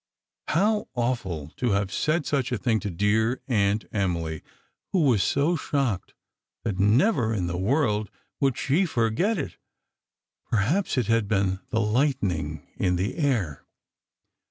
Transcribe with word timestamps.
How 0.47 0.87
awful 0.95 1.49
to 1.57 1.73
have 1.73 1.93
said 1.93 2.25
such 2.25 2.51
a 2.51 2.57
thing 2.57 2.79
to 2.79 2.89
dear 2.89 3.39
Aunt 3.47 3.85
Emily, 3.91 4.41
who 4.91 5.03
was 5.03 5.21
so 5.21 5.55
shocked 5.55 6.15
that 6.63 6.79
never 6.79 7.35
in 7.35 7.45
the 7.45 7.55
world 7.55 8.09
would 8.39 8.57
she 8.57 8.83
forget 8.87 9.37
it! 9.37 9.57
Perhaps 10.49 10.97
it 10.97 11.05
had 11.05 11.27
been 11.27 11.59
the 11.69 11.79
lightning 11.79 12.67
in 12.77 12.95
the 12.95 13.15
air. 13.15 13.63